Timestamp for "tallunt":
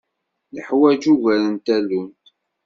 1.65-2.23